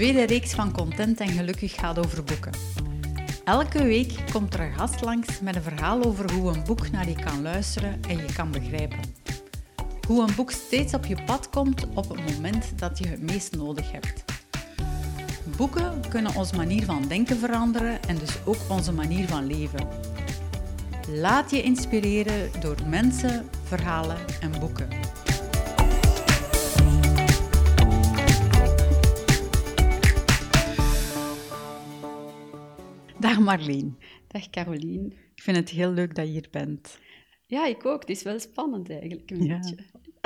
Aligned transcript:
tweede 0.00 0.26
reeks 0.26 0.52
van 0.52 0.72
Content 0.72 1.20
en 1.20 1.28
Gelukkig 1.28 1.74
gaat 1.74 1.98
over 1.98 2.24
boeken. 2.24 2.52
Elke 3.44 3.82
week 3.82 4.14
komt 4.32 4.54
er 4.54 4.60
een 4.60 4.72
gast 4.72 5.00
langs 5.00 5.40
met 5.40 5.56
een 5.56 5.62
verhaal 5.62 6.04
over 6.04 6.32
hoe 6.32 6.52
een 6.52 6.64
boek 6.64 6.90
naar 6.90 7.08
je 7.08 7.14
kan 7.14 7.42
luisteren 7.42 8.00
en 8.08 8.16
je 8.16 8.32
kan 8.34 8.50
begrijpen. 8.50 8.98
Hoe 10.06 10.22
een 10.22 10.34
boek 10.36 10.50
steeds 10.50 10.94
op 10.94 11.06
je 11.06 11.22
pad 11.26 11.50
komt 11.50 11.86
op 11.94 12.08
het 12.08 12.32
moment 12.34 12.78
dat 12.78 12.98
je 12.98 13.06
het 13.06 13.22
meest 13.22 13.56
nodig 13.56 13.92
hebt. 13.92 14.24
Boeken 15.56 16.08
kunnen 16.08 16.34
onze 16.34 16.56
manier 16.56 16.84
van 16.84 17.08
denken 17.08 17.38
veranderen 17.38 18.02
en 18.02 18.18
dus 18.18 18.38
ook 18.44 18.60
onze 18.68 18.92
manier 18.92 19.28
van 19.28 19.46
leven. 19.46 19.88
Laat 21.08 21.50
je 21.50 21.62
inspireren 21.62 22.50
door 22.60 22.76
mensen, 22.86 23.48
verhalen 23.64 24.18
en 24.40 24.60
boeken. 24.60 24.88
Dag 33.30 33.38
Marleen. 33.40 33.96
Dag 34.26 34.50
Carolien. 34.50 35.12
Ik 35.34 35.42
vind 35.42 35.56
het 35.56 35.68
heel 35.68 35.90
leuk 35.92 36.14
dat 36.14 36.26
je 36.26 36.32
hier 36.32 36.48
bent. 36.50 36.98
Ja, 37.46 37.66
ik 37.66 37.86
ook. 37.86 38.00
Het 38.00 38.10
is 38.10 38.22
wel 38.22 38.38
spannend 38.38 38.90
eigenlijk, 38.90 39.30
een 39.30 39.44
Ja. 39.44 39.58
beetje. 39.58 39.76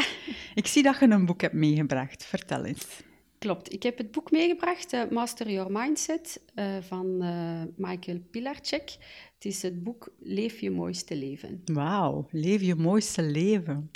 Ik 0.61 0.67
zie 0.67 0.83
dat 0.83 0.99
je 0.99 1.11
een 1.11 1.27
boek 1.27 1.41
hebt 1.41 1.55
meegebracht. 1.55 2.25
Vertel 2.25 2.65
eens. 2.65 3.03
Klopt. 3.39 3.73
Ik 3.73 3.83
heb 3.83 3.99
het 3.99 4.11
boek 4.11 4.31
meegebracht, 4.31 4.93
eh, 4.93 5.03
Master 5.11 5.51
Your 5.51 5.73
Mindset, 5.73 6.43
eh, 6.55 6.77
van 6.81 7.23
eh, 7.23 7.63
Michael 7.77 8.21
Pilarczyk. 8.31 8.97
Het 9.35 9.45
is 9.45 9.63
het 9.63 9.83
boek 9.83 10.13
Leef 10.21 10.61
je 10.61 10.71
mooiste 10.71 11.17
leven. 11.17 11.63
Wauw, 11.65 12.27
leef 12.31 12.61
je 12.61 12.75
mooiste 12.75 13.23
leven. 13.23 13.91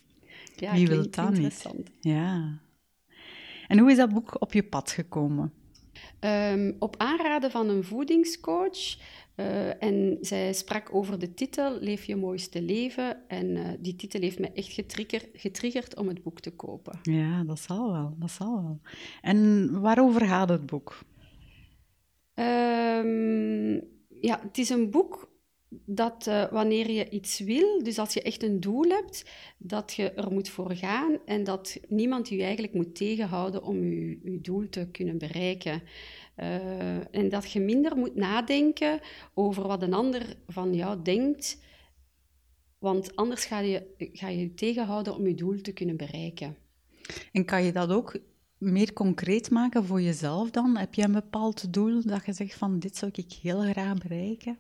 Ja, 0.57 0.73
Wie 0.75 0.87
wil 0.87 1.11
dat 1.11 1.29
niet? 1.29 1.39
interessant. 1.39 1.91
Ja. 2.01 2.59
En 3.69 3.79
hoe 3.79 3.91
is 3.91 3.97
dat 3.97 4.13
boek 4.13 4.41
op 4.41 4.53
je 4.53 4.63
pad 4.63 4.91
gekomen? 4.91 5.53
Ehm, 6.21 6.73
op 6.79 6.95
aanraden 6.99 7.51
van 7.51 7.69
een 7.69 7.85
voedingscoach. 7.85 8.97
eh, 9.35 9.83
en 9.83 10.19
zij 10.21 10.53
sprak 10.53 10.95
over 10.95 11.19
de 11.19 11.35
titel 11.35 11.79
Leef 11.81 12.05
je 12.05 12.17
mooiste 12.17 12.63
leven. 12.63 13.29
En 13.29 13.57
eh, 13.57 13.65
die 13.79 13.97
titel 13.97 14.21
heeft 14.21 14.39
me 14.39 14.51
echt 14.53 14.73
getrigger- 14.73 15.29
getriggerd 15.33 15.97
om 15.97 16.09
het 16.09 16.23
boek 16.23 16.41
te 16.41 16.51
kopen. 16.51 16.99
Ja, 17.03 17.45
dat 17.45 17.61
zal 17.61 17.93
wel, 17.93 18.15
dat 18.19 18.31
zal 18.31 18.63
wel. 18.63 18.81
En 19.23 19.71
waarover 19.81 20.27
gaat 20.27 20.49
het 20.49 20.67
boek? 20.67 20.99
Ehm, 22.35 23.75
ja, 24.21 24.41
het 24.43 24.59
is 24.59 24.69
een 24.69 24.91
boek 24.91 25.28
dat 25.71 26.27
eh, 26.27 26.51
wanneer 26.51 26.91
je 26.91 27.11
iets 27.11 27.39
wil, 27.39 27.83
dus 27.83 27.99
als 27.99 28.15
je 28.15 28.23
echt 28.23 28.43
een 28.43 28.61
doel 28.61 28.89
hebt, 28.89 29.25
dat 29.59 29.93
je 29.93 30.11
er 30.13 30.33
moet 30.33 30.49
voor 30.49 30.75
gaan 30.75 31.19
en 31.25 31.45
dat 31.45 31.81
niemand 31.89 32.29
je 32.29 32.43
eigenlijk 32.43 32.75
moet 32.75 32.95
tegenhouden 32.95 33.63
om 33.63 33.85
je, 33.85 34.39
doel 34.43 34.69
te 34.69 34.89
kunnen 34.91 35.19
bereiken. 35.19 35.83
Eh, 36.35 37.15
en 37.15 37.29
dat 37.29 37.53
je 37.53 37.61
minder 37.61 37.97
moet 37.97 38.15
nadenken 38.15 39.01
over 39.35 39.67
wat 39.67 39.83
een 39.83 39.95
ander 39.95 40.37
van 40.47 40.75
jou 40.75 41.03
denkt, 41.03 41.59
want 42.79 43.17
anders 43.17 43.45
ga 43.45 43.59
je 43.59 43.87
ga 43.97 44.29
je, 44.29 44.39
je 44.39 44.55
tegenhouden 44.55 45.15
om 45.15 45.27
je 45.27 45.35
doel 45.35 45.61
te 45.61 45.73
kunnen 45.73 45.97
bereiken. 45.97 46.57
En 47.33 47.45
kan 47.45 47.65
je 47.65 47.73
dat 47.73 47.91
ook 47.91 48.19
meer 48.59 48.93
concreet 48.93 49.51
maken 49.51 49.85
voor 49.85 50.01
jezelf 50.01 50.51
dan? 50.51 50.77
Heb 50.77 50.95
je 50.95 51.03
een 51.03 51.13
bepaald 51.13 51.73
doel 51.73 52.03
dat 52.03 52.27
je 52.27 52.33
zegt 52.33 52.55
van 52.55 52.79
dit 52.79 52.97
zou 52.97 53.11
ik 53.15 53.33
heel 53.33 53.61
graag 53.61 53.99
bereiken? 53.99 54.59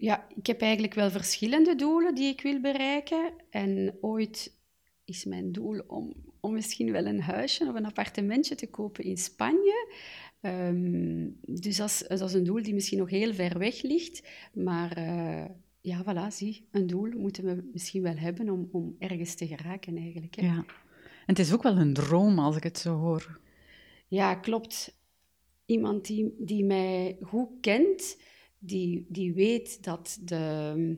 Ja, 0.00 0.26
ik 0.34 0.46
heb 0.46 0.60
eigenlijk 0.60 0.94
wel 0.94 1.10
verschillende 1.10 1.74
doelen 1.74 2.14
die 2.14 2.28
ik 2.28 2.40
wil 2.40 2.60
bereiken. 2.60 3.32
En 3.50 3.98
ooit 4.00 4.58
is 5.04 5.24
mijn 5.24 5.52
doel 5.52 5.78
om, 5.86 6.14
om 6.40 6.52
misschien 6.52 6.92
wel 6.92 7.06
een 7.06 7.20
huisje 7.20 7.68
of 7.68 7.74
een 7.74 7.86
appartementje 7.86 8.54
te 8.54 8.70
kopen 8.70 9.04
in 9.04 9.16
Spanje. 9.16 9.92
Ehm, 10.40 11.28
dus 11.40 11.76
dat 11.76 11.88
is, 11.88 12.04
dat 12.08 12.28
is 12.28 12.32
een 12.32 12.44
doel 12.44 12.62
die 12.62 12.74
misschien 12.74 12.98
nog 12.98 13.10
heel 13.10 13.34
ver 13.34 13.58
weg 13.58 13.82
ligt. 13.82 14.28
Maar 14.52 14.92
eh, 14.92 15.44
ja, 15.80 16.04
voilà, 16.04 16.34
zie, 16.34 16.68
een 16.70 16.86
doel 16.86 17.10
moeten 17.16 17.44
we 17.44 17.68
misschien 17.72 18.02
wel 18.02 18.16
hebben 18.16 18.50
om, 18.50 18.68
om 18.72 18.96
ergens 18.98 19.34
te 19.34 19.46
geraken 19.46 19.96
eigenlijk. 19.96 20.34
Hè. 20.34 20.46
Ja. 20.46 20.64
En 21.26 21.36
het 21.36 21.38
is 21.38 21.52
ook 21.52 21.62
wel 21.62 21.76
een 21.76 21.94
droom 21.94 22.38
als 22.38 22.56
ik 22.56 22.62
het 22.62 22.78
zo 22.78 22.96
hoor. 22.96 23.40
Ja, 24.08 24.34
klopt. 24.34 24.98
Iemand 25.64 26.06
die, 26.06 26.34
die 26.38 26.64
mij 26.64 27.16
goed 27.22 27.48
kent, 27.60 28.16
die, 28.60 29.06
die 29.08 29.32
weet 29.32 29.84
dat 29.84 30.18
de, 30.20 30.96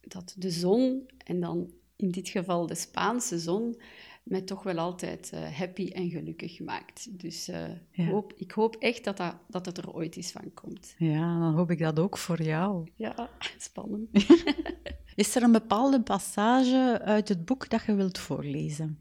dat 0.00 0.34
de 0.38 0.50
zon, 0.50 1.06
en 1.24 1.40
dan 1.40 1.72
in 1.96 2.10
dit 2.10 2.28
geval 2.28 2.66
de 2.66 2.74
Spaanse 2.74 3.38
zon, 3.38 3.76
mij 4.22 4.42
toch 4.42 4.62
wel 4.62 4.78
altijd 4.78 5.30
eh, 5.32 5.52
happy 5.58 5.88
en 5.88 6.10
gelukkig 6.10 6.60
maakt. 6.60 7.20
Dus 7.20 7.48
eh, 7.48 7.68
Ja. 7.90 8.04
hoop, 8.04 8.32
ik 8.36 8.50
hoop 8.50 8.76
echt 8.76 9.04
dat, 9.04 9.16
dat, 9.16 9.36
dat 9.48 9.66
het 9.66 9.78
er 9.78 9.92
ooit 9.92 10.16
eens 10.16 10.32
van 10.32 10.54
komt. 10.54 10.94
Ja, 10.98 11.38
dan 11.38 11.54
hoop 11.54 11.70
ik 11.70 11.78
dat 11.78 11.98
ook 11.98 12.18
voor 12.18 12.42
jou. 12.42 12.88
Ja, 12.94 13.30
spannend. 13.58 14.08
Is 15.14 15.34
er 15.34 15.42
een 15.42 15.52
bepaalde 15.52 16.02
passage 16.02 17.00
uit 17.02 17.28
het 17.28 17.44
boek 17.44 17.70
dat 17.70 17.84
je 17.84 17.94
wilt 17.94 18.18
voorlezen? 18.18 18.98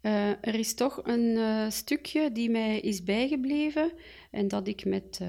Eh, 0.00 0.28
er 0.28 0.54
is 0.54 0.74
toch 0.74 1.00
een 1.04 1.72
stukje 1.72 2.32
die 2.32 2.50
mij 2.50 2.80
is 2.80 3.02
bijgebleven 3.02 3.92
en 4.30 4.48
dat 4.48 4.68
ik 4.68 4.84
met 4.84 5.20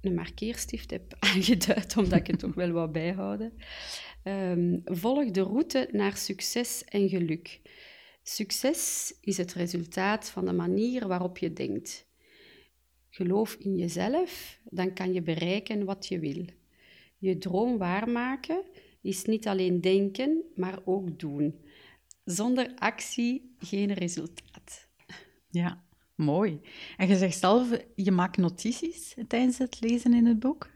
een 0.00 0.14
markeerstift 0.14 0.90
heb 0.90 1.16
aangeduid, 1.34 1.96
omdat 1.96 2.18
ik 2.18 2.26
het 2.26 2.38
toch 2.38 2.54
wel 2.54 2.70
wou 2.70 2.90
bijhouden. 2.90 3.52
Ehm, 4.22 4.78
volg 4.84 5.30
de 5.30 5.42
route 5.42 5.88
naar 5.92 6.16
succes 6.16 6.84
en 6.84 7.08
geluk. 7.08 7.60
Succes 8.22 9.14
is 9.20 9.36
het 9.36 9.52
resultaat 9.52 10.30
van 10.30 10.44
de 10.44 10.52
manier 10.52 11.06
waarop 11.06 11.38
je 11.38 11.52
denkt. 11.52 12.08
Geloof 13.08 13.54
in 13.54 13.76
jezelf, 13.76 14.60
dan 14.64 14.94
kan 14.94 15.12
je 15.12 15.22
bereiken 15.22 15.84
wat 15.84 16.06
je 16.06 16.18
wil. 16.18 16.44
Je 17.18 17.38
droom 17.38 17.78
waarmaken 17.78 18.64
is 19.02 19.24
niet 19.24 19.46
alleen 19.46 19.80
denken, 19.80 20.44
maar 20.54 20.78
ook 20.84 21.18
doen. 21.18 21.64
Zonder 22.24 22.72
actie 22.74 23.54
geen 23.58 23.92
resultaat. 23.92 24.88
Ja, 25.50 25.84
mooi. 26.20 26.60
En 26.96 27.08
je 27.08 27.16
zegt 27.16 27.38
zelf, 27.38 27.68
je 27.94 28.10
maakt 28.10 28.36
notities 28.36 29.14
tijdens 29.28 29.58
het 29.58 29.80
lezen 29.80 30.14
in 30.14 30.26
het 30.26 30.38
boek? 30.38 30.68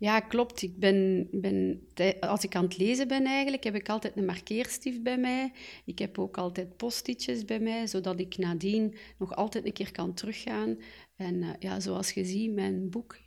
Ja, 0.00 0.20
klopt. 0.20 0.62
Ik 0.62 0.78
ben, 0.78 1.28
ben, 1.30 1.80
als 2.20 2.44
ik 2.44 2.54
aan 2.54 2.64
het 2.64 2.78
lezen 2.78 3.08
ben 3.08 3.24
eigenlijk, 3.24 3.64
heb 3.64 3.74
ik 3.74 3.88
altijd 3.88 4.16
een 4.16 4.24
markeerstift 4.24 5.02
bij 5.02 5.18
mij. 5.18 5.52
Ik 5.84 5.98
heb 5.98 6.18
ook 6.18 6.38
altijd 6.38 6.76
post-itjes 6.76 7.44
bij 7.44 7.60
mij, 7.60 7.86
zodat 7.86 8.20
ik 8.20 8.38
nadien 8.38 8.94
nog 9.18 9.34
altijd 9.36 9.66
een 9.66 9.72
keer 9.72 9.92
kan 9.92 10.14
teruggaan. 10.14 10.78
En 11.16 11.42
eh, 11.42 11.48
ja, 11.58 11.80
zoals 11.80 12.10
je 12.10 12.24
ziet, 12.24 12.52
mijn 12.52 12.90
boek, 12.90 13.18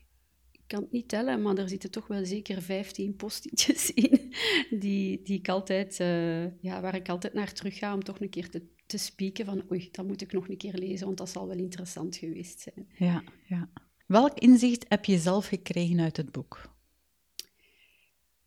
ik 0.51 0.61
kan 0.67 0.81
het 0.81 0.91
niet 0.91 1.07
tellen, 1.07 1.41
maar 1.41 1.57
er 1.57 1.69
zitten 1.69 1.91
toch 1.91 2.07
wel 2.07 2.25
zeker 2.25 2.61
15 2.61 3.15
post-itjes 3.15 3.91
in, 4.03 4.33
die, 4.69 5.21
die 5.21 5.37
ik 5.37 5.49
altijd, 5.49 5.99
eh, 5.99 6.61
ja, 6.61 6.81
waar 6.81 6.95
ik 6.95 7.09
altijd 7.09 7.33
naar 7.33 7.53
terug 7.53 7.77
ga 7.77 7.93
om 7.93 8.03
toch 8.03 8.19
een 8.19 8.29
keer 8.29 8.49
te, 8.49 8.61
te 8.93 8.99
spieken 8.99 9.45
van 9.45 9.63
oei, 9.71 9.89
dat 9.91 10.07
moet 10.07 10.21
ik 10.21 10.31
nog 10.31 10.49
een 10.49 10.57
keer 10.57 10.73
lezen, 10.73 11.05
want 11.05 11.17
dat 11.17 11.29
zal 11.29 11.47
wel 11.47 11.57
interessant 11.57 12.15
geweest 12.15 12.59
zijn. 12.59 12.87
Ja, 12.97 13.23
ja. 13.47 13.69
Welk 14.07 14.39
inzicht 14.39 14.85
heb 14.87 15.05
je 15.05 15.17
zelf 15.17 15.47
gekregen 15.47 15.99
uit 15.99 16.17
het 16.17 16.31
boek? 16.31 16.71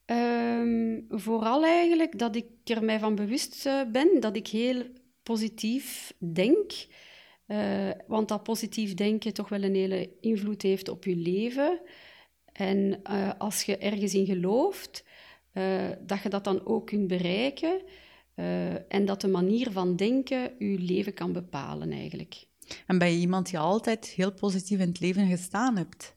Ehm, 0.04 1.00
vooral 1.08 1.64
eigenlijk 1.64 2.18
dat 2.18 2.36
ik 2.36 2.46
er 2.64 2.84
mij 2.84 2.98
van 2.98 3.14
bewust 3.14 3.66
eh, 3.66 3.80
ben 3.92 4.20
dat 4.20 4.36
ik 4.36 4.46
heel 4.48 4.84
positief 5.22 6.12
denk. 6.18 6.72
Eh, 7.46 7.90
want 8.06 8.28
dat 8.28 8.42
positief 8.42 8.94
denken 8.94 9.34
toch 9.34 9.48
wel 9.48 9.62
een 9.62 9.74
hele 9.74 10.10
invloed 10.20 10.62
heeft 10.62 10.88
op 10.88 11.04
je 11.04 11.16
leven. 11.16 11.80
En 12.52 13.00
eh, 13.02 13.30
als 13.38 13.62
je 13.62 13.78
ergens 13.78 14.14
in 14.14 14.26
gelooft, 14.26 15.04
dat 16.00 16.22
je 16.22 16.28
dat 16.28 16.44
dan 16.44 16.66
ook 16.66 16.86
kunt 16.86 17.06
bereiken. 17.06 17.80
Eh, 18.36 18.92
en 18.92 19.04
dat 19.04 19.20
de 19.20 19.28
manier 19.28 19.70
van 19.72 19.96
denken 19.96 20.50
je 20.58 20.78
leven 20.78 21.14
kan 21.14 21.32
bepalen 21.32 21.92
eigenlijk. 21.92 22.46
En 22.86 22.98
ben 22.98 23.12
je 23.12 23.18
iemand 23.18 23.50
die 23.50 23.58
altijd 23.58 24.06
heel 24.06 24.32
positief 24.32 24.80
in 24.80 24.88
het 24.88 25.00
leven 25.00 25.28
gestaan 25.28 25.76
hebt? 25.76 26.16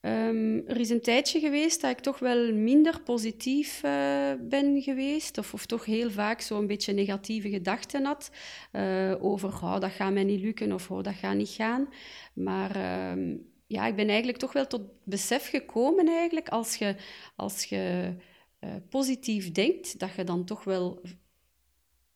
Ehm, 0.00 0.60
er 0.66 0.80
is 0.80 0.90
een 0.90 1.00
tijdje 1.00 1.40
geweest 1.40 1.80
dat 1.80 1.90
ik 1.90 2.00
toch 2.00 2.18
wel 2.18 2.52
minder 2.52 3.00
positief 3.00 3.82
eh, 3.82 4.32
ben 4.40 4.82
geweest, 4.82 5.38
of, 5.38 5.54
of 5.54 5.66
toch 5.66 5.84
heel 5.84 6.10
vaak 6.10 6.40
zo'n 6.40 6.66
beetje 6.66 6.92
negatieve 6.92 7.48
gedachten 7.48 8.04
had 8.04 8.30
eh, 8.72 9.14
over 9.20 9.48
oh, 9.48 9.80
dat 9.80 9.90
gaat 9.90 10.12
mij 10.12 10.24
niet 10.24 10.40
lukken 10.40 10.72
of 10.72 10.90
oh, 10.90 11.02
dat 11.02 11.14
gaat 11.14 11.34
niet 11.34 11.48
gaan. 11.48 11.88
Maar 12.34 12.76
ehm, 12.76 13.36
ja, 13.66 13.86
ik 13.86 13.96
ben 13.96 14.08
eigenlijk 14.08 14.38
toch 14.38 14.52
wel 14.52 14.66
tot 14.66 14.82
besef 15.04 15.48
gekomen 15.48 16.08
eigenlijk, 16.08 16.48
als 16.48 16.76
je, 16.76 16.96
als 17.36 17.64
je 17.64 18.14
eh, 18.64 18.74
positief 18.88 19.52
denkt, 19.52 19.98
dat 19.98 20.14
je 20.14 20.24
dan 20.24 20.44
toch 20.44 20.64
wel 20.64 21.02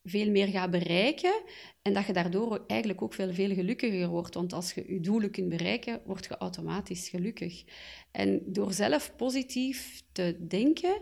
veel 0.04 0.30
meer 0.30 0.46
gaat 0.46 0.70
bereiken 0.70 1.42
en 1.82 1.92
dat 1.92 2.06
je 2.06 2.12
daardoor 2.12 2.64
eigenlijk 2.66 3.02
ook 3.02 3.14
veel, 3.14 3.32
veel 3.32 3.54
gelukkiger 3.54 4.08
wordt. 4.08 4.34
Want 4.34 4.52
als 4.52 4.72
je 4.72 4.92
je 4.92 5.00
doelen 5.00 5.30
kunt 5.30 5.48
bereiken, 5.48 6.00
word 6.06 6.24
je 6.24 6.36
automatisch 6.36 7.08
gelukkig. 7.08 7.64
En 8.10 8.42
door 8.46 8.72
zelf 8.72 9.16
positief 9.16 10.02
te 10.12 10.36
denken, 10.48 11.00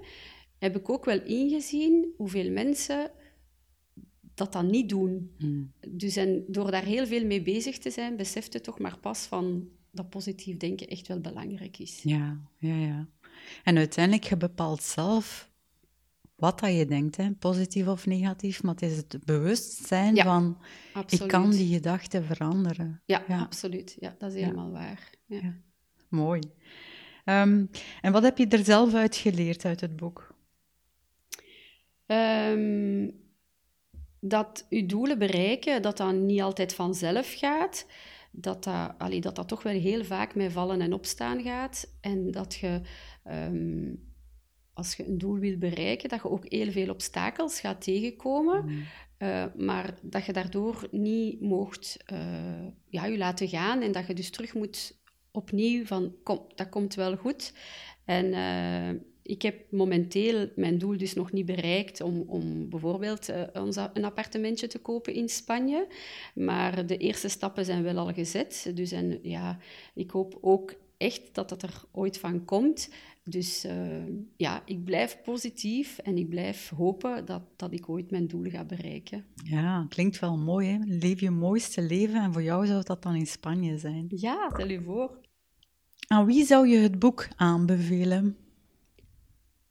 heb 0.58 0.76
ik 0.76 0.88
ook 0.90 1.04
wel 1.04 1.22
ingezien 1.22 2.12
hoeveel 2.16 2.50
mensen 2.50 3.10
dat 4.34 4.52
dan 4.52 4.70
niet 4.70 4.88
doen. 4.88 5.34
Hmm. 5.38 5.72
Dus 5.88 6.16
en 6.16 6.44
door 6.48 6.70
daar 6.70 6.84
heel 6.84 7.06
veel 7.06 7.24
mee 7.24 7.42
bezig 7.42 7.78
te 7.78 7.90
zijn, 7.90 8.16
besefte 8.16 8.60
toch 8.60 8.78
maar 8.78 8.98
pas 8.98 9.26
van 9.26 9.68
dat 9.90 10.10
positief 10.10 10.56
denken 10.56 10.88
echt 10.88 11.08
wel 11.08 11.20
belangrijk 11.20 11.78
is. 11.78 12.02
Ja, 12.02 12.40
ja, 12.58 12.76
ja. 12.76 13.08
En 13.64 13.76
uiteindelijk, 13.76 14.24
je 14.24 14.36
bepaalt 14.36 14.82
zelf 14.82 15.50
wat 16.36 16.60
dat 16.60 16.72
je 16.74 16.86
denkt, 16.86 17.16
hè, 17.16 17.30
positief 17.30 17.86
of 17.86 18.06
negatief, 18.06 18.62
maar 18.62 18.72
het 18.74 18.82
is 18.82 18.96
het 18.96 19.16
bewustzijn 19.24 20.14
Ja, 20.14 20.24
van, 20.24 20.58
Absoluut. 20.92 21.24
ik 21.24 21.30
kan 21.30 21.50
die 21.50 21.74
gedachten 21.74 22.24
veranderen. 22.24 23.02
Ja, 23.04 23.24
Ja. 23.28 23.40
absoluut. 23.40 23.96
Ja, 24.00 24.14
dat 24.18 24.32
is 24.32 24.40
helemaal 24.40 24.70
waar. 24.70 25.10
Ja. 25.26 25.40
Ja. 25.42 25.54
Mooi. 26.08 26.40
Ehm, 27.24 27.64
en 28.00 28.12
wat 28.12 28.22
heb 28.22 28.38
je 28.38 28.46
er 28.48 28.64
zelf 28.64 28.94
uit 28.94 29.16
geleerd 29.16 29.64
uit 29.64 29.80
het 29.80 29.96
boek? 29.96 30.34
Ehm, 32.06 33.08
dat 34.20 34.66
je 34.68 34.86
doelen 34.86 35.18
bereiken, 35.18 35.82
dat 35.82 35.96
dat 35.96 36.14
niet 36.14 36.40
altijd 36.40 36.74
vanzelf 36.74 37.34
gaat. 37.34 37.86
Dat 38.38 38.64
dat, 38.64 38.94
allee, 38.98 39.20
dat 39.20 39.36
dat 39.36 39.48
toch 39.48 39.62
wel 39.62 39.72
heel 39.72 40.04
vaak 40.04 40.34
met 40.34 40.52
vallen 40.52 40.80
en 40.80 40.92
opstaan 40.92 41.42
gaat. 41.42 41.96
En 42.00 42.30
dat 42.30 42.54
je, 42.54 42.80
ehm, 43.24 43.94
als 44.72 44.94
je 44.94 45.06
een 45.06 45.18
doel 45.18 45.38
wil 45.38 45.58
bereiken, 45.58 46.08
dat 46.08 46.22
je 46.22 46.30
ook 46.30 46.44
heel 46.48 46.70
veel 46.70 46.90
obstakels 46.90 47.60
gaat 47.60 47.80
tegenkomen. 47.80 48.62
Hmm. 48.62 48.84
Eh, 49.16 49.44
maar 49.56 49.94
dat 50.02 50.24
je 50.24 50.32
daardoor 50.32 50.88
niet 50.90 51.40
moogt 51.40 51.96
eh, 52.06 52.66
ja, 52.88 53.06
je 53.06 53.18
laten 53.18 53.48
gaan 53.48 53.82
en 53.82 53.92
dat 53.92 54.06
je 54.06 54.14
dus 54.14 54.30
terug 54.30 54.54
moet 54.54 55.00
opnieuw 55.30 55.84
van, 55.84 56.14
kom, 56.22 56.46
dat 56.54 56.68
komt 56.68 56.94
wel 56.94 57.16
goed. 57.16 57.52
En 58.04 58.32
eh, 58.32 59.00
ik 59.26 59.42
heb 59.42 59.56
momenteel 59.70 60.48
mijn 60.56 60.78
doel 60.78 60.96
dus 60.96 61.14
nog 61.14 61.32
niet 61.32 61.46
bereikt 61.46 62.00
om, 62.00 62.24
om 62.26 62.68
bijvoorbeeld 62.68 63.28
eh, 63.28 63.42
een 63.92 64.04
appartementje 64.04 64.66
te 64.66 64.78
kopen 64.78 65.14
in 65.14 65.28
Spanje. 65.28 65.86
Maar 66.34 66.86
de 66.86 66.96
eerste 66.96 67.28
stappen 67.28 67.64
zijn 67.64 67.82
wel 67.82 67.98
al 67.98 68.12
gezet. 68.12 68.70
Dus 68.74 68.92
en, 68.92 69.18
ja, 69.22 69.58
ik 69.94 70.10
hoop 70.10 70.38
ook 70.40 70.74
echt 70.96 71.34
dat 71.34 71.48
dat 71.48 71.62
er 71.62 71.82
ooit 71.92 72.18
van 72.18 72.44
komt. 72.44 72.88
Dus 73.24 73.64
eh, 73.64 74.06
ja, 74.36 74.62
ik 74.64 74.84
blijf 74.84 75.18
positief 75.24 75.98
en 75.98 76.16
ik 76.16 76.28
blijf 76.28 76.68
hopen 76.68 77.24
dat, 77.24 77.42
dat 77.56 77.72
ik 77.72 77.88
ooit 77.88 78.10
mijn 78.10 78.26
doel 78.26 78.44
ga 78.44 78.64
bereiken. 78.64 79.24
Ja, 79.44 79.86
klinkt 79.88 80.18
wel 80.18 80.36
mooi, 80.36 80.68
hè? 80.68 80.78
Leef 80.84 81.20
je 81.20 81.30
mooiste 81.30 81.82
leven 81.82 82.22
en 82.22 82.32
voor 82.32 82.42
jou 82.42 82.66
zou 82.66 82.82
dat 82.84 83.02
dan 83.02 83.14
in 83.14 83.26
Spanje 83.26 83.78
zijn. 83.78 84.06
Ja, 84.08 84.50
stel 84.52 84.68
je 84.68 84.82
voor. 84.82 85.18
Aan 86.06 86.26
wie 86.26 86.44
zou 86.44 86.68
je 86.68 86.78
het 86.78 86.98
boek 86.98 87.28
aanbevelen? 87.36 88.36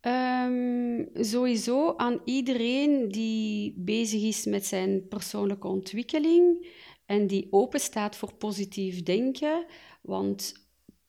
Ehm, 0.06 1.06
sowieso 1.14 1.96
aan 1.96 2.22
iedereen 2.26 3.10
die 3.10 3.74
bezig 3.78 4.22
is 4.22 4.46
met 4.46 4.66
zijn 4.66 5.08
persoonlijke 5.08 5.68
ontwikkeling 5.68 6.68
en 7.06 7.28
die 7.28 7.48
open 7.50 7.80
staat 7.80 8.16
voor 8.16 8.34
positief 8.34 9.04
denken. 9.04 9.66
Want 10.02 10.54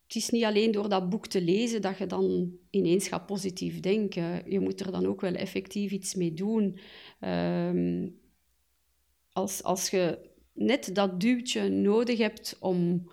het 0.07 0.17
is 0.17 0.31
niet 0.31 0.45
alleen 0.45 0.71
door 0.71 0.89
dat 0.89 1.09
boek 1.09 1.27
te 1.27 1.43
lezen 1.43 1.83
dat 1.83 1.99
je 1.99 2.07
dan 2.07 2.53
ineens 2.71 3.09
gaat 3.09 3.27
positief 3.27 3.81
denken. 3.81 4.51
Je 4.51 4.61
moet 4.61 4.81
er 4.81 4.93
dan 4.93 5.07
ook 5.07 5.21
wel 5.21 5.35
effectief 5.35 5.91
iets 5.91 6.15
mee 6.15 6.35
doen. 6.35 6.79
Ehm, 7.21 8.09
als, 9.33 9.63
als 9.63 9.91
je 9.91 10.31
net 10.53 10.95
dat 10.95 11.21
duwtje 11.21 11.69
nodig 11.69 12.19
hebt 12.19 12.57
om, 12.61 13.11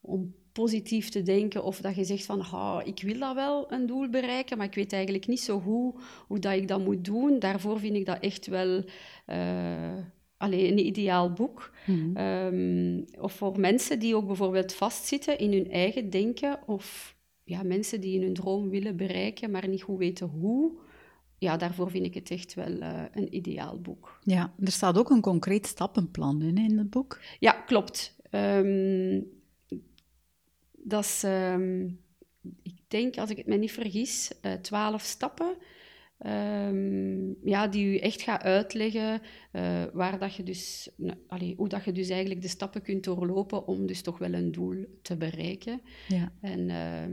om 0.00 0.34
positief 0.54 1.08
te 1.08 1.22
denken, 1.22 1.64
of 1.64 1.80
dat 1.80 1.94
je 1.94 2.04
zegt 2.04 2.24
van, 2.24 2.40
ah, 2.40 2.80
ik 2.84 3.02
wil 3.02 3.18
dat 3.18 3.34
wel, 3.34 3.72
een 3.72 3.86
doel 3.86 4.08
bereiken, 4.08 4.56
maar 4.56 4.66
ik 4.66 4.74
weet 4.74 4.92
eigenlijk 4.92 5.26
niet 5.26 5.40
zo 5.40 5.60
hoe, 5.60 5.94
hoe 6.26 6.38
dat 6.38 6.52
ik 6.52 6.68
dat 6.68 6.84
moet 6.84 7.04
doen. 7.04 7.38
Daarvoor 7.38 7.78
vind 7.78 7.94
ik 7.94 8.06
dat 8.06 8.20
echt 8.20 8.46
wel 8.46 8.84
eh, 9.26 9.98
allee, 10.36 10.70
een 10.70 10.86
ideaal 10.86 11.32
boek. 11.32 11.70
Ehm, 12.14 13.02
of 13.20 13.32
voor 13.32 13.60
mensen 13.60 13.98
die 13.98 14.16
ook 14.16 14.26
bijvoorbeeld 14.26 14.74
vastzitten 14.74 15.38
in 15.38 15.52
hun 15.52 15.70
eigen 15.70 16.10
denken, 16.10 16.58
of 16.66 17.16
ja, 17.44 17.62
mensen 17.62 18.00
die 18.00 18.20
hun 18.20 18.34
droom 18.34 18.70
willen 18.70 18.96
bereiken, 18.96 19.50
maar 19.50 19.68
niet 19.68 19.82
goed 19.82 19.98
weten 19.98 20.28
hoe. 20.28 20.72
Ja, 21.38 21.56
daarvoor 21.56 21.90
vind 21.90 22.06
ik 22.06 22.14
het 22.14 22.30
echt 22.30 22.54
wel 22.54 22.78
eh, 22.78 23.02
een 23.12 23.34
ideaal 23.34 23.80
boek. 23.80 24.18
Ja, 24.22 24.54
er 24.58 24.72
staat 24.72 24.98
ook 24.98 25.10
een 25.10 25.20
concreet 25.20 25.66
stappenplan 25.66 26.42
in, 26.42 26.58
in 26.58 26.78
het 26.78 26.90
boek. 26.90 27.20
Ja, 27.38 27.52
klopt. 27.52 28.16
Ehm, 28.30 29.20
dat 30.84 31.04
is, 31.04 31.22
ehm, 31.22 31.88
ik 32.62 32.80
denk, 32.88 33.16
als 33.16 33.30
ik 33.30 33.36
het 33.36 33.46
me 33.46 33.56
niet 33.56 33.72
vergis, 33.72 34.32
eh, 34.40 34.52
twaalf 34.52 35.02
stappen. 35.02 35.56
ehm, 36.18 37.48
ja, 37.48 37.68
die 37.68 37.86
u 37.86 37.98
echt 37.98 38.22
gaat 38.22 38.42
uitleggen 38.42 39.20
eh, 39.52 39.84
waar 39.92 40.18
dat 40.18 40.34
je 40.34 40.42
dus, 40.42 40.90
nou, 40.96 41.18
allee, 41.26 41.54
hoe 41.56 41.68
dat 41.68 41.84
je 41.84 41.92
dus 41.92 42.08
eigenlijk 42.08 42.42
de 42.42 42.48
stappen 42.48 42.82
kunt 42.82 43.04
doorlopen 43.04 43.66
om 43.66 43.86
dus 43.86 44.02
toch 44.02 44.18
wel 44.18 44.32
een 44.32 44.52
doel 44.52 44.84
te 45.02 45.16
bereiken. 45.16 45.80
Ja. 46.08 46.32
En 46.40 46.70
ehm, 46.70 47.12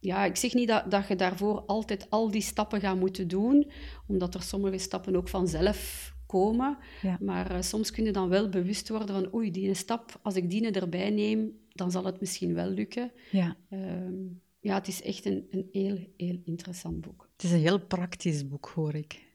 ja, 0.00 0.24
ik 0.24 0.36
zeg 0.36 0.54
niet 0.54 0.68
dat, 0.68 0.90
dat 0.90 1.08
je 1.08 1.16
daarvoor 1.16 1.60
altijd 1.60 2.10
al 2.10 2.30
die 2.30 2.42
stappen 2.42 2.80
gaat 2.80 2.98
moeten 2.98 3.28
doen, 3.28 3.70
omdat 4.06 4.34
er 4.34 4.42
sommige 4.42 4.78
stappen 4.78 5.16
ook 5.16 5.28
vanzelf 5.28 6.12
komen. 6.26 6.78
Ja. 7.02 7.18
Maar 7.20 7.50
eh, 7.50 7.62
soms 7.62 7.90
kun 7.90 8.04
je 8.04 8.12
dan 8.12 8.28
wel 8.28 8.48
bewust 8.48 8.88
worden 8.88 9.14
van, 9.14 9.34
oei, 9.34 9.50
die 9.50 9.74
stap, 9.74 10.18
als 10.22 10.36
ik 10.36 10.50
die 10.50 10.70
erbij 10.70 11.10
neem, 11.10 11.52
dan 11.78 11.90
zal 11.90 12.04
het 12.04 12.20
misschien 12.20 12.54
wel 12.54 12.68
lukken. 12.68 13.12
ja, 13.30 13.56
Ehm, 13.70 14.14
ja, 14.60 14.74
het 14.74 14.88
is 14.88 15.02
echt 15.02 15.24
een, 15.24 15.46
een 15.50 15.68
heel, 15.72 15.98
heel 16.16 16.40
interessant 16.44 17.00
boek. 17.00 17.28
het 17.32 17.42
is 17.42 17.50
een 17.50 17.58
heel 17.60 17.86
praktisch 17.86 18.48
boek, 18.48 18.72
hoor 18.74 18.94
ik. 18.94 19.26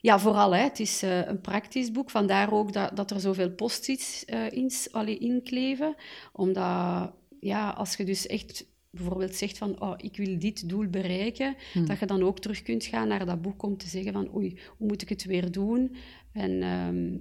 Ja, 0.00 0.18
vooral. 0.18 0.54
Hè. 0.54 0.62
Het 0.62 0.80
is 0.80 1.02
eh, 1.02 1.26
een 1.26 1.40
praktisch 1.40 1.90
boek. 1.92 2.10
Vandaar 2.10 2.52
ook 2.52 2.72
dat, 2.72 2.96
dat 2.96 3.10
er 3.10 3.20
zoveel 3.20 3.50
post-its 3.50 4.24
eh, 4.24 4.50
in, 4.50 4.70
allee, 4.90 5.18
inkleven. 5.18 5.94
Omdat, 6.32 7.12
ja, 7.40 7.70
als 7.70 7.96
je 7.96 8.04
dus 8.04 8.26
echt 8.26 8.66
bijvoorbeeld 8.90 9.34
zegt 9.34 9.58
van, 9.58 9.80
oh, 9.82 9.94
ik 9.96 10.16
wil 10.16 10.38
dit 10.38 10.68
doel 10.68 10.86
bereiken, 10.88 11.54
Hmm. 11.72 11.86
dat 11.86 11.98
je 11.98 12.06
dan 12.06 12.22
ook 12.22 12.38
terug 12.38 12.62
kunt 12.62 12.84
gaan 12.84 13.08
naar 13.08 13.26
dat 13.26 13.42
boek 13.42 13.62
om 13.62 13.76
te 13.76 13.88
zeggen 13.88 14.12
van, 14.12 14.34
oei, 14.34 14.58
hoe 14.78 14.86
moet 14.88 15.02
ik 15.02 15.08
het 15.08 15.24
weer 15.24 15.50
doen? 15.52 15.96
En 16.32 16.62
ehm, 16.62 17.18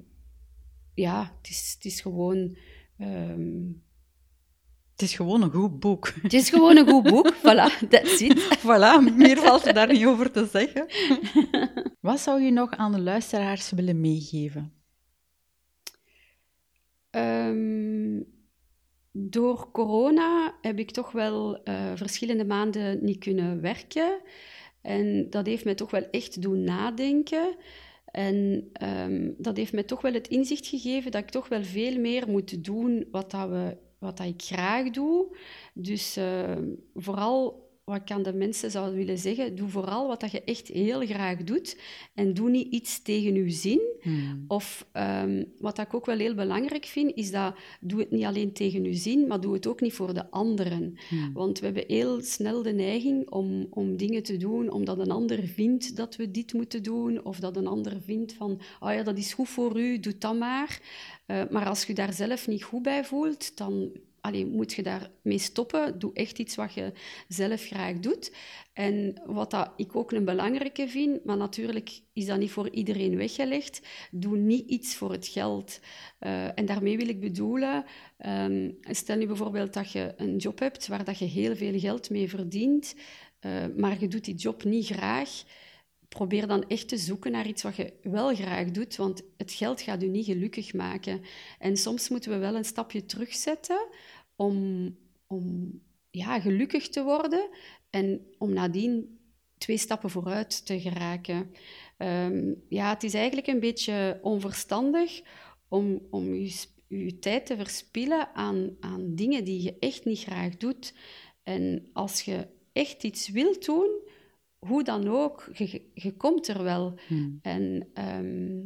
ja, 0.94 1.34
het 1.38 1.50
is, 1.50 1.72
het 1.76 1.86
is 1.86 2.02
gewoon... 2.02 2.58
ehm, 2.98 3.62
Het 5.00 5.07
is 5.10 5.16
gewoon 5.16 5.42
een 5.42 5.51
goed 5.51 5.80
boek. 5.80 6.13
het 6.22 6.33
is 6.33 6.50
gewoon 6.50 6.78
een 6.78 6.90
goed 6.90 7.04
boek. 7.04 7.33
Voilà, 7.44 7.88
that's 7.90 8.19
it. 8.19 8.57
voilà, 8.59 9.16
meer 9.16 9.38
valt 9.38 9.66
er 9.66 9.74
daar 9.74 9.92
niet 9.92 10.06
over 10.06 10.31
te 10.31 10.47
zeggen. 10.52 10.85
Wat 12.00 12.19
zou 12.19 12.42
je 12.42 12.52
nog 12.52 12.71
aan 12.71 12.92
de 12.92 13.02
luisteraars 13.02 13.71
willen 13.71 14.02
meegeven? 14.02 14.74
Ehm, 17.09 18.21
door 19.12 19.71
corona 19.71 20.56
heb 20.62 20.80
ik 20.80 20.92
toch 20.92 21.12
wel 21.12 21.64
eh, 21.64 21.92
verschillende 21.95 22.45
maanden 22.45 23.04
niet 23.04 23.19
kunnen 23.19 23.62
werken. 23.62 24.21
En 24.81 25.30
dat 25.30 25.45
heeft 25.45 25.66
mij 25.66 25.76
toch 25.76 25.92
wel 25.92 26.07
echt 26.12 26.42
doen 26.42 26.64
nadenken. 26.64 27.56
En 28.06 28.69
ehm, 28.74 29.31
dat 29.38 29.57
heeft 29.57 29.74
mij 29.74 29.83
toch 29.83 30.02
wel 30.02 30.14
het 30.14 30.28
inzicht 30.28 30.68
gegeven 30.68 31.12
dat 31.12 31.21
ik 31.21 31.30
toch 31.30 31.47
wel 31.47 31.64
veel 31.64 32.00
meer 32.00 32.30
moet 32.30 32.64
doen 32.64 33.07
wat, 33.12 33.31
dat 33.31 33.50
we, 33.50 33.78
wat 34.00 34.18
dat 34.18 34.28
ik 34.28 34.42
graag 34.42 34.90
doe. 34.90 35.38
Dus 35.74 36.16
ehm, 36.16 36.68
vooral 36.96 37.69
wat 37.90 38.02
ik 38.02 38.12
aan 38.12 38.24
de 38.24 38.34
mensen 38.34 38.72
zou 38.72 38.96
willen 38.96 39.18
zeggen, 39.18 39.56
doe 39.56 39.69
vooral 39.69 40.08
wat 40.08 40.19
dat 40.19 40.31
je 40.31 40.44
echt 40.44 40.68
heel 40.68 41.06
graag 41.06 41.44
doet. 41.44 41.78
En 42.14 42.34
doe 42.34 42.50
niet 42.50 42.74
iets 42.74 43.02
tegen 43.02 43.34
je 43.34 43.50
zin. 43.50 43.81
Hmm. 44.02 44.46
Of 44.48 44.88
ehm, 44.92 45.44
wat 45.60 45.80
ik 45.80 45.94
ook 45.94 46.06
wel 46.06 46.18
heel 46.18 46.36
belangrijk 46.36 46.86
vind, 46.86 47.16
is 47.16 47.31
dat 47.31 47.56
doe 47.81 48.00
het 48.00 48.12
niet 48.12 48.26
alleen 48.26 48.54
tegen 48.54 48.84
je 48.84 48.94
zin, 48.94 49.28
maar 49.28 49.42
doe 49.42 49.54
het 49.54 49.68
ook 49.68 49.81
niet 49.81 49.94
voor 49.94 50.14
de 50.14 50.31
anderen. 50.31 50.98
Hmm. 51.10 51.34
Want 51.34 51.60
we 51.60 51.66
hebben 51.66 51.84
heel 51.88 52.22
snel 52.22 52.62
de 52.62 52.74
neiging 52.74 53.30
om, 53.30 53.68
om 53.69 53.98
dingen 53.98 54.24
te 54.24 54.38
doen 54.38 54.72
omdat 54.72 55.00
een 55.00 55.12
ander 55.12 55.48
vindt 55.48 55.96
dat 55.96 56.16
we 56.16 56.31
dit 56.31 56.54
moeten 56.54 56.84
doen, 56.84 57.26
of 57.26 57.40
dat 57.40 57.58
een 57.58 57.68
ander 57.68 58.02
vindt 58.02 58.34
van, 58.34 58.62
oh 58.80 58.94
ja, 58.94 59.04
dat 59.04 59.18
is 59.18 59.34
goed 59.34 59.50
voor 59.50 59.80
u, 59.80 60.00
doe 60.00 60.18
dat 60.18 60.38
maar. 60.38 60.81
Eh, 61.26 61.42
maar 61.50 61.66
als 61.66 61.84
je 61.84 61.94
daar 61.94 62.14
zelf 62.14 62.48
niet 62.48 62.64
goed 62.64 62.81
bij 62.81 63.06
voelt, 63.06 63.58
dan 63.58 63.92
allee, 64.30 64.45
moet 64.45 64.74
je 64.74 64.83
daarmee 64.83 65.38
stoppen. 65.38 66.00
Doe 66.00 66.14
echt 66.14 66.40
iets 66.40 66.56
wat 66.56 66.74
je 66.74 66.92
zelf 67.28 67.66
graag 67.66 68.00
doet. 68.00 68.31
En 68.74 69.21
wat 69.26 69.52
dat 69.52 69.71
ik 69.76 69.95
ook 69.95 70.12
een 70.12 70.26
belangrijke 70.26 70.88
vind, 70.88 71.26
maar 71.26 71.38
natuurlijk 71.38 72.02
is 72.14 72.26
dat 72.26 72.40
niet 72.40 72.52
voor 72.52 72.69
iedereen 72.69 73.16
weggelegd, 73.16 73.81
doe 74.12 74.38
niet 74.38 74.69
iets 74.69 74.95
voor 74.95 75.12
het 75.12 75.28
geld. 75.28 75.80
Eh, 76.19 76.57
en 76.57 76.66
daarmee 76.66 76.98
wil 76.98 77.07
ik 77.07 77.19
bedoelen, 77.19 77.86
ehm, 78.18 78.71
stel 78.81 79.18
nu 79.18 79.28
bijvoorbeeld 79.28 79.74
dat 79.74 79.92
je 79.92 80.14
een 80.18 80.38
job 80.38 80.59
hebt 80.59 80.88
waar 80.88 81.04
dat 81.04 81.18
je 81.18 81.26
heel 81.26 81.56
veel 81.56 81.80
geld 81.80 82.09
mee 82.09 82.30
verdient, 82.30 82.95
eh, 83.40 83.52
maar 83.78 84.00
je 84.00 84.07
doet 84.07 84.26
die 84.26 84.36
job 84.36 84.64
niet 84.64 84.86
graag. 84.86 85.30
Probeer 86.09 86.48
dan 86.48 86.68
echt 86.68 86.88
te 86.88 86.98
zoeken 86.98 87.31
naar 87.31 87.48
iets 87.48 87.64
wat 87.64 87.76
je 87.76 87.94
wel 88.02 88.36
graag 88.36 88.71
doet, 88.71 88.95
want 88.95 89.24
het 89.38 89.52
geld 89.52 89.81
gaat 89.81 90.02
je 90.02 90.07
niet 90.07 90.26
gelukkig 90.26 90.74
maken. 90.74 91.21
En 91.59 91.78
soms 91.78 92.09
moeten 92.09 92.31
we 92.31 92.38
wel 92.38 92.56
een 92.56 92.66
stapje 92.66 93.06
terugzetten 93.06 93.88
om, 94.40 94.90
om 95.28 95.72
ja, 96.10 96.40
gelukkig 96.40 96.90
te 96.90 97.04
worden 97.04 97.50
en 97.90 98.22
om 98.38 98.54
nadien 98.54 99.19
twee 99.58 99.78
stappen 99.78 100.10
vooruit 100.10 100.66
te 100.66 100.80
geraken. 100.80 101.52
Ehm, 101.98 102.54
ja, 102.69 102.90
het 102.90 103.04
is 103.04 103.14
eigenlijk 103.14 103.48
een 103.48 103.60
beetje 103.60 104.19
onverstandig 104.22 105.22
om, 105.68 106.02
om 106.10 106.34
je, 106.34 106.66
je 106.88 107.19
tijd 107.19 107.46
te 107.46 107.56
verspillen 107.56 108.36
aan, 108.36 108.76
aan 108.80 109.16
dingen 109.16 109.44
die 109.44 109.62
je 109.62 109.78
echt 109.80 110.06
niet 110.06 110.19
graag 110.19 110.58
doet. 110.58 110.94
En 111.44 111.90
als 111.94 112.22
je 112.22 112.48
echt 112.72 113.04
iets 113.04 113.30
wilt 113.30 113.66
doen, 113.66 113.90
hoe 114.60 114.84
dan 114.84 115.08
ook, 115.08 115.50
je, 115.54 115.81
je 115.94 116.14
komt 116.14 116.48
er 116.48 116.64
wel. 116.64 117.00
Hmm. 117.08 117.40
En 117.42 117.90
ehm, 117.94 118.60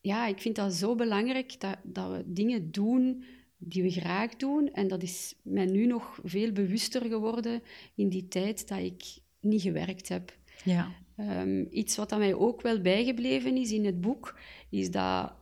ja, 0.00 0.26
ik 0.26 0.40
vind 0.40 0.56
dat 0.56 0.72
zo 0.72 0.94
belangrijk 0.94 1.60
dat, 1.60 1.76
dat 1.82 2.10
we 2.10 2.22
dingen 2.26 2.70
doen 2.70 3.24
die 3.64 3.82
we 3.82 3.90
graag 3.90 4.36
doen. 4.36 4.72
En 4.72 4.88
dat 4.88 5.02
is 5.02 5.34
mij 5.42 5.66
nu 5.66 5.86
nog 5.86 6.18
veel 6.24 6.52
bewuster 6.52 7.02
geworden 7.06 7.62
in 7.94 8.08
die 8.08 8.28
tijd 8.28 8.68
dat 8.68 8.78
ik 8.78 9.04
niet 9.40 9.62
gewerkt 9.62 10.08
heb. 10.08 10.36
Ja. 10.64 10.92
Um, 11.16 11.66
iets 11.70 11.96
wat 11.96 12.18
mij 12.18 12.34
ook 12.34 12.62
wel 12.62 12.80
bijgebleven 12.80 13.56
is 13.56 13.72
in 13.72 13.84
het 13.84 14.00
boek, 14.00 14.38
is 14.70 14.90
dat, 14.90 15.32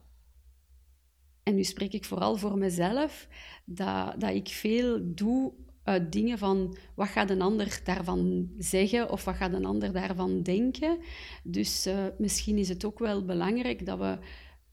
en 1.43 1.55
nu 1.55 1.65
spreek 1.65 1.93
ik 1.93 2.05
vooral 2.05 2.37
voor 2.37 2.59
mezelf, 2.59 3.29
dat, 3.65 4.21
dat 4.21 4.35
ik 4.35 4.49
veel 4.49 5.15
doe 5.15 5.53
uit 5.83 6.13
dingen 6.13 6.39
van 6.39 6.77
wat 6.95 7.09
gaat 7.09 7.31
een 7.31 7.43
ander 7.43 7.81
daarvan 7.85 8.51
zeggen 8.59 9.11
of 9.11 9.25
wat 9.25 9.35
gaat 9.35 9.53
een 9.53 9.65
ander 9.65 9.93
daarvan 9.93 10.43
denken. 10.43 10.99
Dus 11.45 11.87
uh, 11.87 12.07
misschien 12.19 12.59
is 12.59 12.69
het 12.69 12.85
ook 12.85 12.99
wel 12.99 13.25
belangrijk 13.25 13.87
dat 13.87 13.99
we 13.99 14.19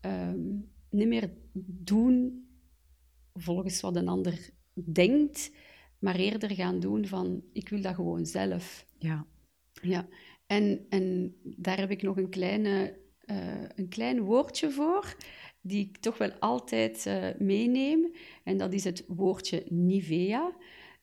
um, 0.09 0.69
niet 0.89 1.07
meer 1.07 1.29
doen 1.53 2.46
volgens 3.37 3.81
wat 3.81 3.95
een 3.95 4.07
ander 4.07 4.49
denkt, 4.73 5.51
maar 5.99 6.15
eerder 6.15 6.51
gaan 6.51 6.79
doen 6.79 7.05
van 7.05 7.43
ik 7.53 7.69
wil 7.69 7.81
dat 7.81 7.95
gewoon 7.95 8.25
zelf. 8.25 8.85
Ja. 8.97 9.27
Ja, 9.81 10.07
en, 10.47 10.85
en 10.89 11.35
daar 11.43 11.77
heb 11.77 11.91
ik 11.91 12.01
nog 12.01 12.17
een, 12.17 12.29
kleine, 12.29 12.99
uh, 13.25 13.63
een 13.75 13.87
klein 13.87 14.21
woordje 14.21 14.71
voor, 14.71 15.15
die 15.61 15.87
ik 15.87 15.97
toch 15.97 16.17
wel 16.17 16.31
altijd 16.33 17.05
uh, 17.05 17.29
meeneem. 17.39 18.11
En 18.43 18.57
dat 18.57 18.73
is 18.73 18.83
het 18.83 19.03
woordje 19.07 19.65
Nivea. 19.69 20.55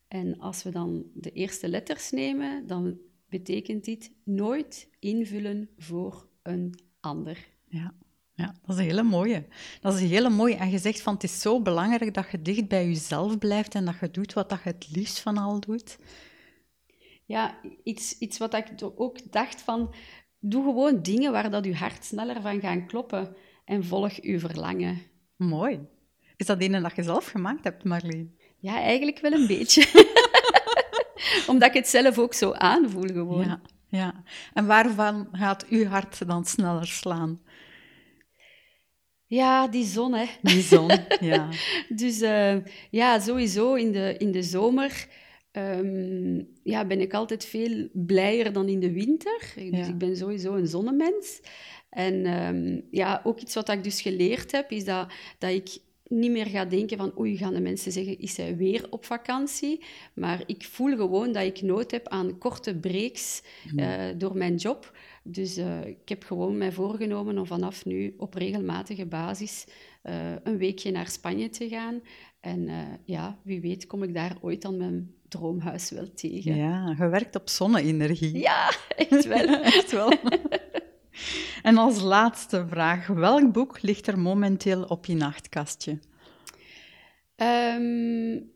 En 0.08 0.38
als 0.38 0.62
we 0.62 0.70
dan 0.70 1.06
de 1.14 1.30
eerste 1.30 1.68
letters 1.68 2.10
nemen, 2.10 2.66
dan 2.66 2.98
betekent 3.28 3.84
dit 3.84 4.12
nooit 4.24 4.90
invullen 4.98 5.68
voor 5.76 6.28
een 6.42 6.74
ander. 7.00 7.48
Ja. 7.68 7.94
Ja, 8.34 8.54
dat 8.66 8.76
is 8.76 8.82
een 8.82 8.88
hele 8.88 9.02
mooie. 9.02 9.46
Dat 9.80 9.94
is 9.94 10.00
een 10.00 10.08
hele 10.08 10.30
mooie. 10.30 10.54
En 10.54 10.70
je 10.70 10.78
zegt 10.78 11.02
van 11.02 11.14
het 11.14 11.22
is 11.22 11.40
zo 11.40 11.60
belangrijk 11.60 12.14
dat 12.14 12.30
je 12.30 12.42
dicht 12.42 12.68
bij 12.68 12.86
jezelf 12.86 13.38
blijft 13.38 13.74
en 13.74 13.84
dat 13.84 13.94
je 14.00 14.10
doet 14.10 14.32
wat 14.32 14.48
dat 14.48 14.62
je 14.64 14.70
het 14.70 14.88
liefst 14.92 15.20
van 15.20 15.38
al 15.38 15.60
doet. 15.60 15.98
Ja, 17.24 17.58
iets, 17.84 18.18
iets 18.18 18.38
wat 18.38 18.54
ik 18.54 18.66
ook 18.96 19.32
dacht 19.32 19.60
van, 19.60 19.94
doe 20.38 20.64
gewoon 20.64 21.02
dingen 21.02 21.32
waar 21.32 21.50
dat 21.50 21.64
je 21.64 21.74
hart 21.74 22.04
sneller 22.04 22.42
van 22.42 22.60
gaat 22.60 22.86
kloppen 22.86 23.36
en 23.64 23.84
volg 23.84 24.12
je 24.12 24.38
verlangen. 24.38 25.02
Mooi. 25.36 25.80
Is 26.36 26.46
dat 26.46 26.62
een 26.62 26.82
dat 26.82 26.96
je 26.96 27.02
zelf 27.02 27.26
gemaakt 27.26 27.64
hebt, 27.64 27.84
Marleen? 27.84 28.38
Ja, 28.58 28.80
eigenlijk 28.80 29.18
wel 29.18 29.32
een 29.32 29.46
beetje. 29.46 29.86
Omdat 31.50 31.68
ik 31.68 31.74
het 31.74 31.88
zelf 31.88 32.18
ook 32.18 32.34
zo 32.34 32.52
aanvoel 32.52 33.06
gewoon. 33.06 33.44
Ja, 33.44 33.60
ja. 33.88 34.22
En 34.52 34.66
waarvan 34.66 35.28
gaat 35.32 35.66
uw 35.68 35.86
hart 35.86 36.26
dan 36.26 36.44
sneller 36.44 36.86
slaan? 36.86 37.40
Ja, 39.26 39.68
die 39.68 39.84
zon, 39.84 40.14
hè. 40.14 40.26
Die 40.42 40.62
zon, 40.62 40.90
ja. 41.20 41.48
dus 42.02 42.22
uh, 42.22 42.56
ja, 42.90 43.20
sowieso 43.20 43.74
in 43.74 43.92
de, 43.92 44.14
in 44.18 44.32
de 44.32 44.42
zomer 44.42 45.08
um, 45.52 46.48
ja, 46.62 46.86
ben 46.86 47.00
ik 47.00 47.14
altijd 47.14 47.44
veel 47.44 47.88
blijer 47.92 48.52
dan 48.52 48.68
in 48.68 48.80
de 48.80 48.92
winter. 48.92 49.52
Dus 49.70 49.88
ik 49.88 49.98
ben 49.98 50.16
sowieso 50.16 50.54
een 50.54 50.66
zonnemens. 50.66 51.40
En 51.90 52.44
um, 52.46 52.86
ja, 52.90 53.20
ook 53.24 53.40
iets 53.40 53.54
wat 53.54 53.68
ik 53.68 53.84
dus 53.84 54.00
geleerd 54.00 54.52
heb, 54.52 54.70
is 54.70 54.84
dat, 54.84 55.12
dat 55.38 55.50
ik 55.50 55.78
niet 56.08 56.30
meer 56.30 56.46
ga 56.46 56.64
denken 56.64 56.96
van 56.96 57.18
oei, 57.18 57.36
gaan 57.36 57.54
de 57.54 57.60
mensen 57.60 57.92
zeggen, 57.92 58.18
is 58.18 58.36
hij 58.36 58.56
weer 58.56 58.86
op 58.90 59.04
vakantie? 59.04 59.84
Maar 60.14 60.42
ik 60.46 60.64
voel 60.64 60.96
gewoon 60.96 61.32
dat 61.32 61.42
ik 61.42 61.62
nood 61.62 61.90
heb 61.90 62.08
aan 62.08 62.38
korte 62.38 62.76
breaks 62.76 63.42
uh, 63.76 64.02
door 64.16 64.36
mijn 64.36 64.54
job. 64.54 64.96
Dus 65.26 65.58
uh, 65.58 65.86
ik 65.86 66.08
heb 66.08 66.24
gewoon 66.24 66.58
mij 66.58 66.72
voorgenomen 66.72 67.38
om 67.38 67.46
vanaf 67.46 67.84
nu 67.84 68.14
op 68.16 68.34
regelmatige 68.34 69.06
basis 69.06 69.66
uh, 70.02 70.32
een 70.42 70.58
weekje 70.58 70.90
naar 70.90 71.08
Spanje 71.08 71.48
te 71.48 71.68
gaan. 71.68 72.00
En 72.40 72.68
uh, 72.68 72.78
ja, 73.04 73.38
wie 73.42 73.60
weet 73.60 73.86
kom 73.86 74.02
ik 74.02 74.14
daar 74.14 74.36
ooit 74.40 74.64
aan 74.64 74.76
mijn 74.76 75.14
droomhuis 75.28 75.90
wel 75.90 76.12
tegen. 76.14 76.56
Ja, 76.56 76.94
je 76.98 77.08
werkt 77.08 77.36
op 77.36 77.48
zonne-energie. 77.48 78.38
Ja, 78.38 78.70
echt 78.96 79.24
wel. 79.24 79.46
echt 79.62 79.92
wel. 79.92 80.12
en 81.62 81.76
als 81.76 82.00
laatste 82.00 82.66
vraag, 82.68 83.06
welk 83.06 83.52
boek 83.52 83.82
ligt 83.82 84.06
er 84.06 84.18
momenteel 84.18 84.82
op 84.82 85.06
je 85.06 85.14
nachtkastje? 85.14 85.98
Um, 87.36 88.52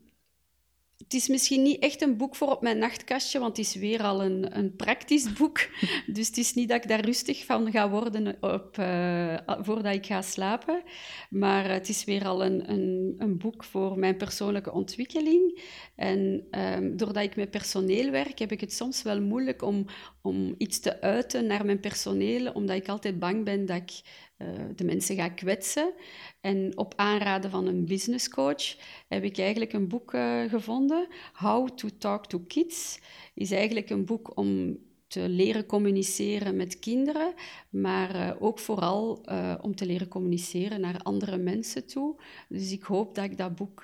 het 1.09 1.17
is 1.17 1.27
misschien 1.27 1.61
niet 1.61 1.81
echt 1.81 2.01
een 2.01 2.17
boek 2.17 2.35
voor 2.35 2.47
op 2.47 2.61
mijn 2.61 2.77
nachtkastje, 2.77 3.39
want 3.39 3.57
het 3.57 3.65
is 3.65 3.75
weer 3.75 4.03
al 4.03 4.23
een, 4.23 4.57
een 4.57 4.75
praktisch 4.75 5.33
boek. 5.39 5.67
Dus 6.05 6.27
het 6.27 6.37
is 6.37 6.53
niet 6.53 6.69
dat 6.69 6.83
ik 6.83 6.89
daar 6.89 7.05
rustig 7.05 7.45
van 7.45 7.71
ga 7.71 7.89
worden 7.89 8.37
op, 8.41 8.77
uh, 8.79 9.37
voordat 9.59 9.93
ik 9.93 10.05
ga 10.05 10.21
slapen. 10.21 10.81
Maar 11.29 11.69
het 11.69 11.89
is 11.89 12.03
weer 12.03 12.25
al 12.25 12.45
een, 12.45 12.71
een, 12.71 13.15
een 13.17 13.37
boek 13.37 13.63
voor 13.63 13.99
mijn 13.99 14.17
persoonlijke 14.17 14.71
ontwikkeling. 14.71 15.61
En 15.95 16.47
um, 16.51 16.97
doordat 16.97 17.23
ik 17.23 17.35
met 17.35 17.51
personeel 17.51 18.11
werk, 18.11 18.39
heb 18.39 18.51
ik 18.51 18.61
het 18.61 18.73
soms 18.73 19.01
wel 19.01 19.21
moeilijk 19.21 19.61
om, 19.61 19.85
om 20.21 20.55
iets 20.57 20.79
te 20.79 21.01
uiten 21.01 21.47
naar 21.47 21.65
mijn 21.65 21.79
personeel, 21.79 22.51
omdat 22.51 22.75
ik 22.75 22.87
altijd 22.87 23.19
bang 23.19 23.45
ben 23.45 23.65
dat 23.65 23.77
ik 23.77 24.01
uh, 24.37 24.47
de 24.75 24.83
mensen 24.83 25.15
ga 25.15 25.29
kwetsen. 25.29 25.93
En 26.41 26.77
op 26.77 26.93
aanraden 26.95 27.51
van 27.51 27.67
een 27.67 27.85
businesscoach 27.85 28.75
heb 29.07 29.23
ik 29.23 29.37
eigenlijk 29.37 29.73
een 29.73 29.87
boek 29.87 30.13
uh, 30.13 30.43
gevonden. 30.43 31.07
How 31.33 31.69
to 31.69 31.87
Talk 31.97 32.27
to 32.27 32.39
Kids 32.39 32.99
is 33.33 33.51
eigenlijk 33.51 33.89
een 33.89 34.05
boek 34.05 34.37
om 34.37 34.77
te 35.07 35.29
leren 35.29 35.65
communiceren 35.65 36.55
met 36.55 36.79
kinderen, 36.79 37.33
maar 37.69 38.15
uh, 38.15 38.31
ook 38.39 38.59
vooral 38.59 39.25
om 39.61 39.75
te 39.75 39.85
leren 39.85 40.07
communiceren 40.07 40.81
naar 40.81 40.99
andere 41.01 41.37
mensen 41.37 41.87
toe. 41.87 42.21
Dus 42.49 42.71
ik 42.71 42.83
hoop 42.83 43.15
dat 43.15 43.23
ik 43.23 43.37
dat 43.37 43.55
boek 43.55 43.83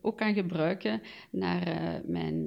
ook 0.00 0.16
kan 0.16 0.34
gebruiken 0.34 1.02
naar 1.30 2.00
mijn, 2.06 2.46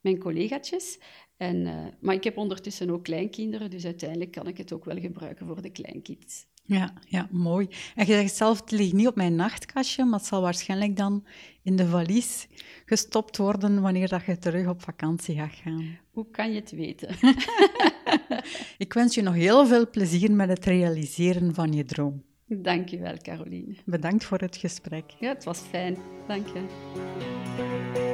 mijn 0.00 0.18
collega's. 0.18 0.98
En, 1.36 1.68
maar 2.00 2.14
ik 2.14 2.24
heb 2.24 2.36
ondertussen 2.36 2.90
ook 2.90 3.04
kleinkinderen, 3.04 3.70
dus 3.70 3.84
uiteindelijk 3.84 4.30
kan 4.30 4.46
ik 4.46 4.56
het 4.56 4.72
ook 4.72 4.84
wel 4.84 5.00
gebruiken 5.00 5.46
voor 5.46 5.62
de 5.62 5.70
kleinkids. 5.70 6.46
Ja, 6.66 6.92
ja, 7.08 7.28
mooi. 7.30 7.68
En 7.94 8.06
je 8.06 8.12
zegt 8.12 8.36
zelf, 8.36 8.60
het 8.60 8.70
ligt 8.70 8.92
niet 8.92 9.06
op 9.06 9.16
mijn 9.16 9.34
nachtkastje, 9.34 10.04
maar 10.04 10.18
het 10.18 10.28
zal 10.28 10.40
waarschijnlijk 10.40 10.96
dan 10.96 11.24
in 11.62 11.76
de 11.76 11.86
valies 11.86 12.48
gestopt 12.86 13.36
worden 13.36 13.80
wanneer 13.80 14.08
dat 14.08 14.24
je 14.24 14.38
terug 14.38 14.68
op 14.68 14.82
vakantie 14.82 15.36
gaat 15.36 15.54
gaan. 15.54 15.98
Hoe 16.10 16.30
kan 16.30 16.52
je 16.52 16.60
het 16.60 16.70
weten? 16.70 17.08
Ik 18.84 18.92
wens 18.92 19.14
je 19.14 19.22
nog 19.22 19.34
heel 19.34 19.66
veel 19.66 19.90
plezier 19.90 20.32
met 20.32 20.48
het 20.48 20.64
realiseren 20.64 21.54
van 21.54 21.72
je 21.72 21.84
droom. 21.84 22.22
Dank 22.46 22.88
je 22.88 22.98
wel, 22.98 23.16
Caroline. 23.16 23.74
Bedankt 23.84 24.24
voor 24.24 24.38
het 24.38 24.56
gesprek. 24.56 25.04
Ja, 25.20 25.28
het 25.28 25.44
was 25.44 25.58
fijn. 25.58 25.96
Dank 26.26 26.46
je. 26.46 28.12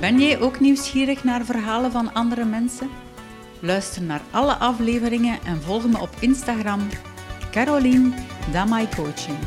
Ben 0.00 0.20
jij 0.20 0.40
ook 0.40 0.60
nieuwsgierig 0.60 1.24
naar 1.24 1.44
verhalen 1.44 1.92
van 1.92 2.14
andere 2.14 2.44
mensen? 2.44 2.90
Luister 3.60 4.02
naar 4.02 4.20
alle 4.30 4.54
afleveringen 4.54 5.38
en 5.44 5.62
volg 5.62 5.86
me 5.86 6.00
op 6.00 6.10
Instagram 6.20 6.80
Caroline 7.50 8.12
Damai 8.52 8.88
Coaching. 8.96 9.38